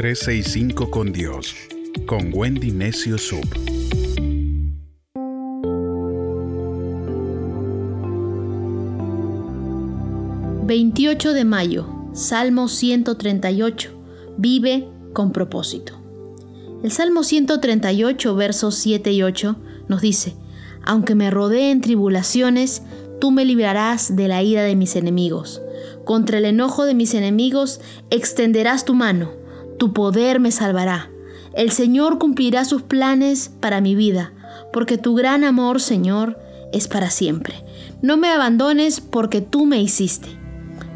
[0.00, 1.54] 365 con Dios,
[2.06, 3.44] con Wendy Necio Sub.
[10.64, 11.86] ...28 de mayo...
[12.14, 13.90] ...Salmo 138...
[14.38, 16.00] ...vive con propósito...
[16.82, 19.56] El Salmo 138, versos 7 y 8
[19.88, 20.34] nos dice,
[20.82, 22.80] Aunque me rodeen tribulaciones,
[23.20, 25.60] tú me librarás de la ira de mis enemigos.
[26.06, 29.39] Contra el enojo de mis enemigos extenderás tu mano,
[29.80, 31.10] tu poder me salvará.
[31.54, 34.34] El Señor cumplirá sus planes para mi vida,
[34.74, 36.38] porque tu gran amor, Señor,
[36.70, 37.54] es para siempre.
[38.02, 40.28] No me abandones porque tú me hiciste.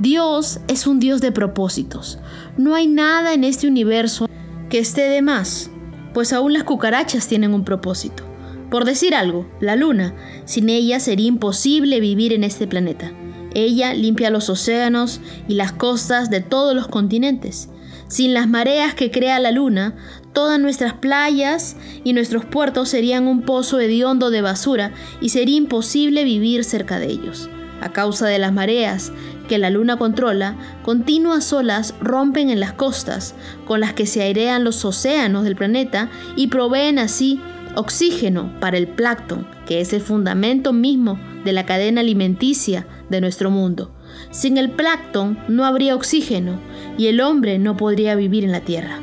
[0.00, 2.18] Dios es un Dios de propósitos.
[2.58, 4.28] No hay nada en este universo
[4.68, 5.70] que esté de más,
[6.12, 8.24] pues aún las cucarachas tienen un propósito.
[8.68, 10.12] Por decir algo, la luna,
[10.44, 13.12] sin ella sería imposible vivir en este planeta.
[13.54, 17.68] Ella limpia los océanos y las costas de todos los continentes.
[18.12, 19.94] Sin las mareas que crea la luna,
[20.34, 24.92] todas nuestras playas y nuestros puertos serían un pozo hediondo de basura
[25.22, 27.48] y sería imposible vivir cerca de ellos.
[27.80, 29.12] A causa de las mareas
[29.48, 34.62] que la luna controla, continuas olas rompen en las costas, con las que se airean
[34.62, 37.40] los océanos del planeta y proveen así
[37.76, 43.50] oxígeno para el plancton, que es el fundamento mismo de la cadena alimenticia de nuestro
[43.50, 43.94] mundo.
[44.30, 46.58] Sin el plancton no habría oxígeno
[46.98, 48.98] y el hombre no podría vivir en la Tierra.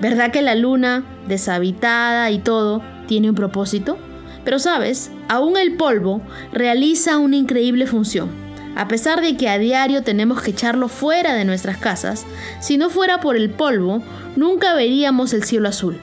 [0.00, 3.98] ¿Verdad que la luna, deshabitada y todo, tiene un propósito?
[4.44, 8.30] Pero sabes, aún el polvo realiza una increíble función.
[8.76, 12.26] A pesar de que a diario tenemos que echarlo fuera de nuestras casas,
[12.60, 14.02] si no fuera por el polvo,
[14.36, 15.98] nunca veríamos el cielo azul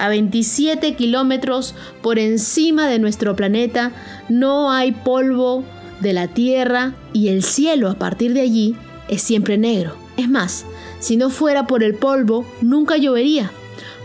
[0.00, 3.92] a 27 kilómetros por encima de nuestro planeta,
[4.30, 5.62] no hay polvo
[6.00, 8.76] de la Tierra y el cielo a partir de allí
[9.08, 9.94] es siempre negro.
[10.16, 10.64] Es más,
[10.98, 13.50] si no fuera por el polvo, nunca llovería,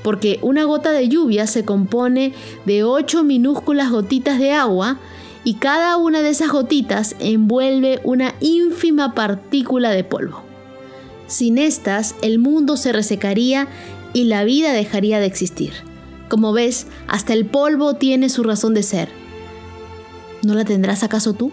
[0.04, 2.34] porque una gota de lluvia se compone
[2.66, 5.00] de 8 minúsculas gotitas de agua
[5.44, 10.42] y cada una de esas gotitas envuelve una ínfima partícula de polvo.
[11.28, 13.68] Sin estas, el mundo se resecaría
[14.14, 15.74] y la vida dejaría de existir.
[16.30, 19.10] Como ves, hasta el polvo tiene su razón de ser.
[20.44, 21.52] ¿No la tendrás acaso tú?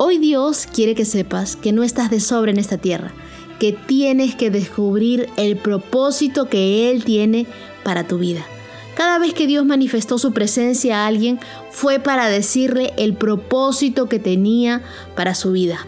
[0.00, 3.10] Hoy Dios quiere que sepas que no estás de sobra en esta tierra,
[3.58, 7.48] que tienes que descubrir el propósito que Él tiene
[7.82, 8.42] para tu vida.
[8.96, 11.40] Cada vez que Dios manifestó su presencia a alguien
[11.72, 14.82] fue para decirle el propósito que tenía
[15.16, 15.84] para su vida.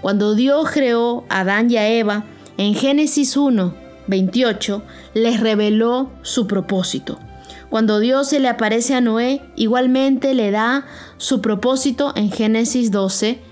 [0.00, 2.24] Cuando Dios creó a Adán y a Eva,
[2.58, 3.76] en Génesis 1,
[4.08, 4.82] 28
[5.14, 7.20] les reveló su propósito.
[7.70, 10.84] Cuando Dios se le aparece a Noé, igualmente le da
[11.16, 13.51] su propósito en Génesis 12,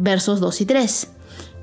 [0.00, 1.08] versos 2 y 3.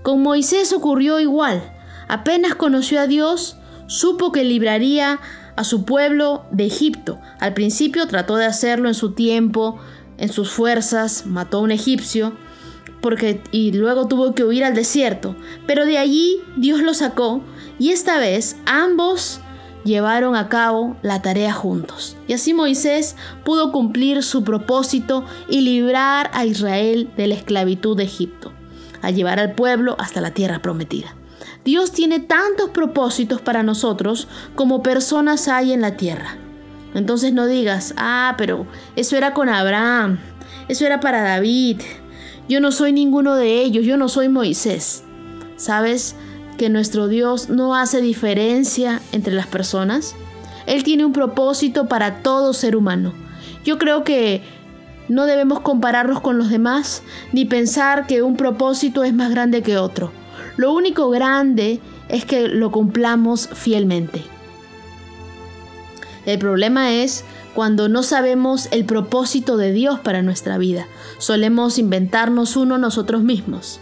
[0.04, 1.74] Con Moisés ocurrió igual.
[2.08, 5.20] Apenas conoció a Dios, supo que libraría
[5.56, 7.20] a su pueblo de Egipto.
[7.40, 9.80] Al principio trató de hacerlo en su tiempo,
[10.18, 12.34] en sus fuerzas, mató a un egipcio,
[13.02, 15.36] porque, y luego tuvo que huir al desierto.
[15.66, 17.42] Pero de allí Dios lo sacó
[17.80, 19.42] y esta vez ambos
[19.88, 22.16] llevaron a cabo la tarea juntos.
[22.28, 28.04] Y así Moisés pudo cumplir su propósito y librar a Israel de la esclavitud de
[28.04, 28.52] Egipto,
[29.02, 31.16] a llevar al pueblo hasta la tierra prometida.
[31.66, 36.38] Dios tiene tantos propósitos para nosotros como personas hay en la tierra.
[36.94, 40.20] Entonces no digas, ah, pero eso era con Abraham,
[40.68, 41.82] eso era para David,
[42.50, 45.04] yo no soy ninguno de ellos, yo no soy Moisés.
[45.58, 46.16] ¿Sabes
[46.58, 50.16] que nuestro Dios no hace diferencia entre las personas?
[50.66, 53.14] Él tiene un propósito para todo ser humano.
[53.64, 54.44] Yo creo que
[55.08, 59.78] no debemos compararnos con los demás ni pensar que un propósito es más grande que
[59.78, 60.12] otro.
[60.58, 61.80] Lo único grande
[62.10, 64.24] es que lo cumplamos fielmente.
[66.26, 67.24] El problema es
[67.56, 70.88] cuando no sabemos el propósito de Dios para nuestra vida.
[71.20, 73.80] Solemos inventarnos uno nosotros mismos.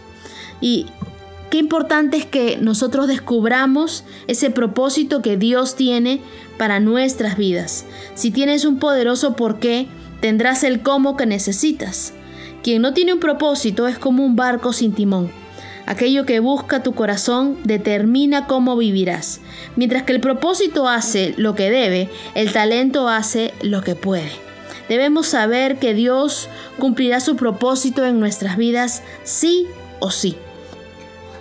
[0.60, 0.86] Y
[1.50, 6.20] qué importante es que nosotros descubramos ese propósito que Dios tiene
[6.58, 7.84] para nuestras vidas.
[8.14, 9.88] Si tienes un poderoso porqué,
[10.20, 12.12] tendrás el cómo que necesitas.
[12.62, 15.30] Quien no tiene un propósito es como un barco sin timón.
[15.86, 19.40] Aquello que busca tu corazón determina cómo vivirás.
[19.76, 24.32] Mientras que el propósito hace lo que debe, el talento hace lo que puede.
[24.88, 26.48] Debemos saber que Dios
[26.78, 29.66] cumplirá su propósito en nuestras vidas sí
[30.00, 30.36] o sí.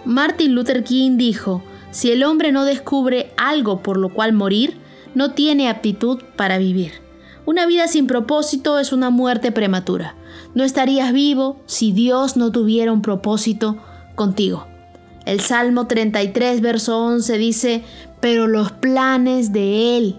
[0.05, 4.77] Martin Luther King dijo, si el hombre no descubre algo por lo cual morir,
[5.15, 6.91] no tiene aptitud para vivir.
[7.45, 10.15] Una vida sin propósito es una muerte prematura.
[10.53, 13.77] No estarías vivo si Dios no tuviera un propósito
[14.15, 14.67] contigo.
[15.25, 17.83] El Salmo 33, verso 11 dice,
[18.19, 20.15] pero los planes de Él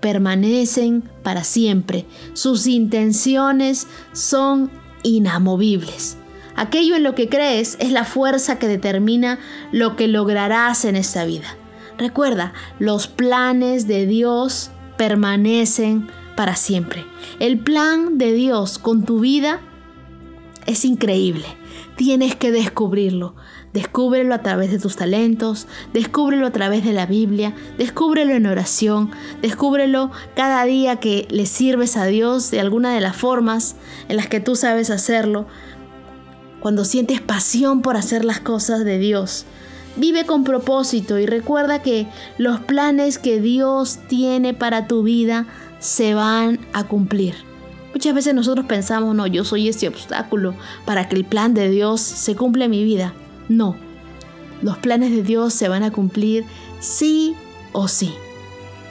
[0.00, 2.06] permanecen para siempre.
[2.32, 4.70] Sus intenciones son
[5.02, 6.16] inamovibles.
[6.58, 9.38] Aquello en lo que crees es la fuerza que determina
[9.70, 11.56] lo que lograrás en esta vida.
[11.98, 17.06] Recuerda, los planes de Dios permanecen para siempre.
[17.38, 19.60] El plan de Dios con tu vida
[20.66, 21.46] es increíble.
[21.94, 23.36] Tienes que descubrirlo.
[23.72, 29.10] Descúbrelo a través de tus talentos, descúbrelo a través de la Biblia, descúbrelo en oración,
[29.42, 33.76] descúbrelo cada día que le sirves a Dios de alguna de las formas
[34.08, 35.46] en las que tú sabes hacerlo.
[36.60, 39.44] Cuando sientes pasión por hacer las cosas de Dios,
[39.96, 42.06] vive con propósito y recuerda que
[42.36, 45.46] los planes que Dios tiene para tu vida
[45.78, 47.34] se van a cumplir.
[47.92, 52.00] Muchas veces nosotros pensamos, no, yo soy este obstáculo para que el plan de Dios
[52.00, 53.14] se cumpla en mi vida.
[53.48, 53.76] No,
[54.62, 56.44] los planes de Dios se van a cumplir
[56.80, 57.34] sí
[57.72, 58.12] o sí.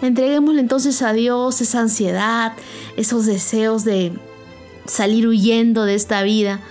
[0.02, 2.54] Entreguémosle entonces a Dios esa ansiedad,
[2.98, 4.14] esos deseos de
[4.86, 6.62] salir huyendo de esta vida.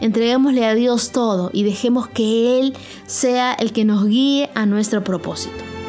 [0.00, 2.74] Entreguémosle a Dios todo y dejemos que Él
[3.06, 5.79] sea el que nos guíe a nuestro propósito.